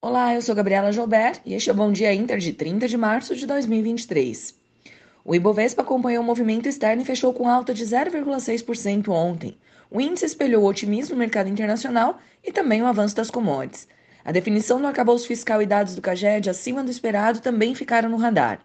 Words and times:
Olá, 0.00 0.32
eu 0.32 0.40
sou 0.40 0.54
Gabriela 0.54 0.92
Joubert 0.92 1.40
e 1.44 1.54
este 1.54 1.70
é 1.70 1.72
o 1.72 1.76
Bom 1.76 1.90
Dia 1.90 2.14
Inter 2.14 2.38
de 2.38 2.52
30 2.52 2.86
de 2.86 2.96
março 2.96 3.34
de 3.34 3.44
2023. 3.44 4.54
O 5.24 5.34
Ibovespa 5.34 5.82
acompanhou 5.82 6.22
o 6.22 6.24
movimento 6.24 6.68
externo 6.68 7.02
e 7.02 7.04
fechou 7.04 7.34
com 7.34 7.48
alta 7.48 7.74
de 7.74 7.84
0,6% 7.84 9.08
ontem. 9.08 9.58
O 9.90 10.00
índice 10.00 10.24
espelhou 10.24 10.62
o 10.62 10.66
otimismo 10.68 11.16
no 11.16 11.18
mercado 11.18 11.48
internacional 11.48 12.20
e 12.44 12.52
também 12.52 12.80
o 12.80 12.86
avanço 12.86 13.16
das 13.16 13.28
commodities. 13.28 13.88
A 14.24 14.30
definição 14.30 14.80
do 14.80 14.86
arcabouço 14.86 15.26
fiscal 15.26 15.60
e 15.60 15.66
dados 15.66 15.96
do 15.96 16.00
CAGED 16.00 16.48
acima 16.48 16.84
do 16.84 16.92
esperado 16.92 17.40
também 17.40 17.74
ficaram 17.74 18.08
no 18.08 18.18
radar. 18.18 18.60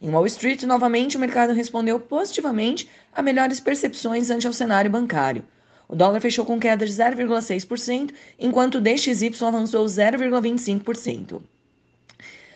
Em 0.00 0.08
Wall 0.08 0.24
Street, 0.28 0.62
novamente, 0.62 1.18
o 1.18 1.20
mercado 1.20 1.52
respondeu 1.52 2.00
positivamente 2.00 2.88
a 3.12 3.20
melhores 3.20 3.60
percepções 3.60 4.30
ante 4.30 4.48
o 4.48 4.52
cenário 4.54 4.90
bancário. 4.90 5.44
O 5.90 5.96
dólar 5.96 6.20
fechou 6.20 6.44
com 6.44 6.60
queda 6.60 6.86
de 6.86 6.92
0,6%, 6.92 8.12
enquanto 8.38 8.76
o 8.76 8.80
DXY 8.80 9.32
avançou 9.44 9.84
0,25%. 9.84 11.42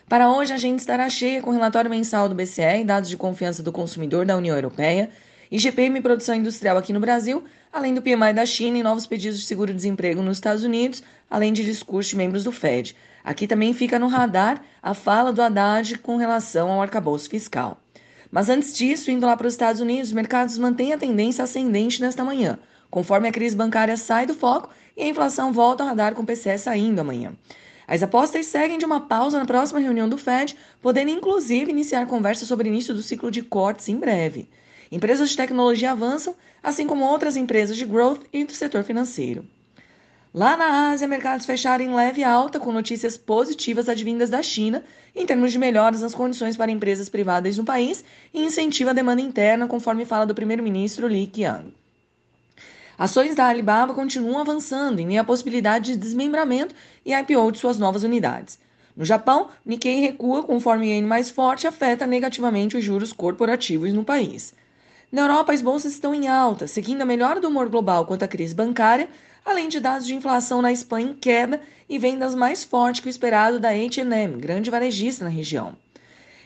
Para 0.08 0.30
hoje, 0.30 0.52
a 0.52 0.54
agenda 0.54 0.76
estará 0.76 1.10
cheia 1.10 1.42
com 1.42 1.50
relatório 1.50 1.90
mensal 1.90 2.28
do 2.28 2.34
BCE, 2.36 2.84
dados 2.86 3.10
de 3.10 3.16
confiança 3.16 3.60
do 3.60 3.72
consumidor 3.72 4.24
da 4.24 4.36
União 4.36 4.54
Europeia, 4.54 5.10
IGPM 5.50 6.00
produção 6.00 6.36
industrial 6.36 6.78
aqui 6.78 6.92
no 6.92 7.00
Brasil, 7.00 7.42
além 7.72 7.92
do 7.92 8.00
PMI 8.00 8.32
da 8.32 8.46
China 8.46 8.78
e 8.78 8.84
novos 8.84 9.04
pedidos 9.04 9.40
de 9.40 9.46
seguro-desemprego 9.46 10.22
nos 10.22 10.36
Estados 10.36 10.62
Unidos, 10.62 11.02
além 11.28 11.52
de 11.52 11.64
discurso 11.64 12.10
de 12.10 12.16
membros 12.16 12.44
do 12.44 12.52
Fed. 12.52 12.94
Aqui 13.24 13.48
também 13.48 13.74
fica 13.74 13.98
no 13.98 14.06
radar 14.06 14.62
a 14.80 14.94
fala 14.94 15.32
do 15.32 15.42
Haddad 15.42 15.98
com 15.98 16.16
relação 16.16 16.70
ao 16.70 16.80
arcabouço 16.80 17.28
fiscal. 17.28 17.80
Mas 18.30 18.48
antes 18.48 18.72
disso, 18.76 19.10
indo 19.10 19.26
lá 19.26 19.36
para 19.36 19.48
os 19.48 19.54
Estados 19.54 19.80
Unidos, 19.80 20.10
os 20.10 20.14
mercados 20.14 20.56
mantêm 20.56 20.92
a 20.92 20.98
tendência 20.98 21.42
ascendente 21.42 22.00
nesta 22.00 22.22
manhã 22.22 22.60
conforme 22.94 23.26
a 23.26 23.32
crise 23.32 23.56
bancária 23.56 23.96
sai 23.96 24.24
do 24.24 24.34
foco 24.34 24.70
e 24.96 25.02
a 25.02 25.08
inflação 25.08 25.52
volta 25.52 25.82
ao 25.82 25.88
radar 25.88 26.14
com 26.14 26.22
o 26.22 26.24
PCE 26.24 26.56
saindo 26.58 27.00
amanhã. 27.00 27.32
As 27.88 28.04
apostas 28.04 28.46
seguem 28.46 28.78
de 28.78 28.84
uma 28.84 29.00
pausa 29.00 29.36
na 29.36 29.44
próxima 29.44 29.80
reunião 29.80 30.08
do 30.08 30.16
Fed, 30.16 30.56
podendo 30.80 31.10
inclusive 31.10 31.72
iniciar 31.72 32.06
conversas 32.06 32.46
sobre 32.46 32.68
o 32.68 32.70
início 32.70 32.94
do 32.94 33.02
ciclo 33.02 33.32
de 33.32 33.42
cortes 33.42 33.88
em 33.88 33.96
breve. 33.96 34.48
Empresas 34.92 35.30
de 35.30 35.36
tecnologia 35.36 35.90
avançam, 35.90 36.36
assim 36.62 36.86
como 36.86 37.04
outras 37.04 37.36
empresas 37.36 37.76
de 37.76 37.84
growth 37.84 38.26
e 38.32 38.44
do 38.44 38.52
setor 38.52 38.84
financeiro. 38.84 39.44
Lá 40.32 40.56
na 40.56 40.92
Ásia, 40.92 41.08
mercados 41.08 41.46
fecharam 41.46 41.84
em 41.84 41.92
leve 41.92 42.22
alta, 42.22 42.60
com 42.60 42.70
notícias 42.70 43.16
positivas 43.16 43.88
advindas 43.88 44.30
da 44.30 44.40
China, 44.40 44.84
em 45.16 45.26
termos 45.26 45.50
de 45.50 45.58
melhoras 45.58 46.00
nas 46.00 46.14
condições 46.14 46.56
para 46.56 46.70
empresas 46.70 47.08
privadas 47.08 47.58
no 47.58 47.64
país 47.64 48.04
e 48.32 48.44
incentiva 48.44 48.90
a 48.90 48.94
demanda 48.94 49.20
interna, 49.20 49.66
conforme 49.66 50.04
fala 50.04 50.24
do 50.24 50.34
primeiro-ministro 50.34 51.08
Li 51.08 51.26
Qiang. 51.26 51.74
Ações 52.96 53.34
da 53.34 53.46
Alibaba 53.46 53.92
continuam 53.92 54.38
avançando 54.38 55.00
em 55.00 55.06
meio 55.06 55.20
à 55.20 55.24
possibilidade 55.24 55.92
de 55.92 55.98
desmembramento 55.98 56.74
e 57.04 57.12
IPO 57.12 57.50
de 57.50 57.58
suas 57.58 57.76
novas 57.76 58.04
unidades. 58.04 58.58
No 58.96 59.04
Japão, 59.04 59.48
Nikkei 59.66 60.00
recua 60.00 60.44
conforme 60.44 60.86
iene 60.86 61.06
mais 61.06 61.28
forte 61.28 61.66
afeta 61.66 62.06
negativamente 62.06 62.76
os 62.76 62.84
juros 62.84 63.12
corporativos 63.12 63.92
no 63.92 64.04
país. 64.04 64.54
Na 65.10 65.22
Europa, 65.22 65.52
as 65.52 65.60
bolsas 65.60 65.92
estão 65.92 66.14
em 66.14 66.28
alta, 66.28 66.68
seguindo 66.68 67.02
a 67.02 67.06
melhora 67.06 67.40
do 67.40 67.48
humor 67.48 67.68
global 67.68 68.06
quanto 68.06 68.24
à 68.24 68.28
crise 68.28 68.54
bancária, 68.54 69.08
além 69.44 69.68
de 69.68 69.80
dados 69.80 70.06
de 70.06 70.14
inflação 70.14 70.62
na 70.62 70.72
Espanha 70.72 71.10
em 71.10 71.14
queda 71.14 71.60
e 71.88 71.98
vendas 71.98 72.34
mais 72.34 72.62
fortes 72.62 73.00
que 73.00 73.08
o 73.08 73.10
esperado 73.10 73.58
da 73.58 73.70
H&M, 73.70 74.36
grande 74.40 74.70
varejista 74.70 75.24
na 75.24 75.30
região. 75.30 75.76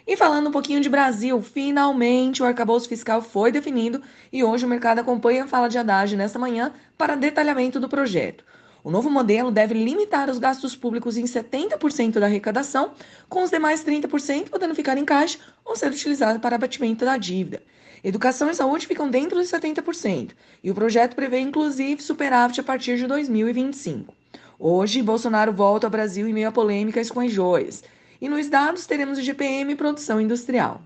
E 0.09 0.17
falando 0.17 0.49
um 0.49 0.51
pouquinho 0.51 0.81
de 0.81 0.89
Brasil, 0.89 1.43
finalmente 1.43 2.43
o 2.43 2.47
arcabouço 2.47 2.89
fiscal 2.89 3.21
foi 3.21 3.53
definido 3.53 4.01
e 4.33 4.43
hoje 4.43 4.65
o 4.65 4.69
mercado 4.69 5.01
acompanha 5.01 5.45
a 5.45 5.47
fala 5.47 5.69
de 5.69 5.77
Haddad 5.77 6.17
nesta 6.17 6.39
manhã 6.39 6.73
para 6.97 7.15
detalhamento 7.15 7.79
do 7.79 7.91
projeto. 7.91 8.43
O 8.83 8.91
novo 8.91 9.11
modelo 9.11 9.51
deve 9.51 9.75
limitar 9.75 10.31
os 10.31 10.39
gastos 10.39 10.75
públicos 10.75 11.19
em 11.19 11.25
70% 11.25 12.19
da 12.19 12.25
arrecadação, 12.25 12.93
com 13.29 13.43
os 13.43 13.51
demais 13.51 13.85
30% 13.85 14.49
podendo 14.49 14.75
ficar 14.75 14.97
em 14.97 15.05
caixa 15.05 15.41
ou 15.63 15.77
ser 15.77 15.91
utilizado 15.91 16.41
para 16.41 16.57
abatimento 16.57 17.05
da 17.05 17.19
dívida. 17.19 17.63
Educação 18.03 18.49
e 18.49 18.55
saúde 18.55 18.87
ficam 18.87 19.11
dentro 19.11 19.37
dos 19.37 19.51
70%, 19.51 20.31
e 20.65 20.71
o 20.71 20.75
projeto 20.75 21.17
prevê 21.17 21.41
inclusive 21.41 22.03
superávit 22.03 22.59
a 22.59 22.65
partir 22.65 22.97
de 22.97 23.07
2025. 23.07 24.15
Hoje, 24.59 25.03
Bolsonaro 25.03 25.53
volta 25.53 25.87
ao 25.87 25.91
Brasil 25.91 26.27
em 26.27 26.33
meio 26.33 26.49
a 26.49 26.53
polêmicas 26.53 27.11
com 27.11 27.21
as 27.21 27.31
joias. 27.31 27.85
E 28.21 28.29
nos 28.29 28.49
dados 28.49 28.87
teremos 28.87 29.19
o 29.19 29.23
GPM 29.23 29.73
e 29.73 29.77
produção 29.77 30.21
industrial. 30.21 30.83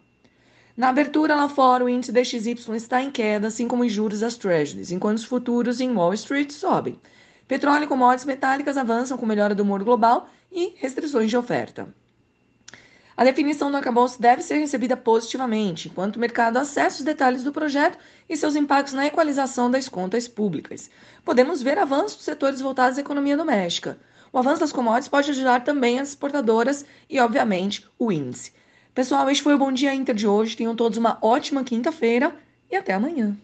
Na 0.76 0.88
abertura 0.88 1.34
lá 1.34 1.48
fora, 1.48 1.84
o 1.84 1.88
índice 1.88 2.12
DXY 2.12 2.76
está 2.76 3.02
em 3.02 3.10
queda, 3.10 3.48
assim 3.48 3.68
como 3.68 3.84
os 3.84 3.92
juros 3.92 4.20
das 4.20 4.36
Treasuries, 4.36 4.90
enquanto 4.90 5.18
os 5.18 5.24
futuros 5.24 5.80
em 5.80 5.94
Wall 5.94 6.14
Street 6.14 6.50
sobem. 6.50 6.98
Petróleo 7.46 7.84
e 7.84 7.86
commodities 7.86 8.24
metálicas 8.24 8.76
avançam 8.76 9.18
com 9.18 9.26
melhora 9.26 9.54
do 9.54 9.62
humor 9.62 9.84
global 9.84 10.28
e 10.50 10.74
restrições 10.76 11.28
de 11.28 11.36
oferta. 11.36 11.94
A 13.14 13.24
definição 13.24 13.70
do 13.70 13.76
arcabouço 13.76 14.20
deve 14.20 14.42
ser 14.42 14.56
recebida 14.56 14.96
positivamente, 14.96 15.88
enquanto 15.88 16.16
o 16.16 16.18
mercado 16.18 16.56
acessa 16.56 16.98
os 16.98 17.04
detalhes 17.04 17.44
do 17.44 17.52
projeto 17.52 17.98
e 18.26 18.36
seus 18.36 18.56
impactos 18.56 18.94
na 18.94 19.06
equalização 19.06 19.70
das 19.70 19.88
contas 19.88 20.26
públicas. 20.26 20.90
Podemos 21.22 21.62
ver 21.62 21.78
avanços 21.78 22.16
dos 22.16 22.24
setores 22.24 22.60
voltados 22.60 22.96
à 22.96 23.02
economia 23.02 23.36
doméstica. 23.36 23.98
O 24.32 24.38
avanço 24.38 24.60
das 24.60 24.72
commodities 24.72 25.08
pode 25.08 25.30
ajudar 25.30 25.62
também 25.62 26.00
as 26.00 26.08
exportadoras 26.08 26.86
e, 27.08 27.20
obviamente, 27.20 27.86
o 27.98 28.10
índice. 28.10 28.52
Pessoal, 28.94 29.28
este 29.28 29.42
foi 29.42 29.54
o 29.54 29.58
Bom 29.58 29.70
Dia 29.70 29.94
Inter 29.94 30.14
de 30.14 30.26
hoje. 30.26 30.56
Tenham 30.56 30.74
todos 30.74 30.96
uma 30.96 31.18
ótima 31.20 31.62
quinta-feira 31.62 32.34
e 32.70 32.76
até 32.76 32.94
amanhã. 32.94 33.36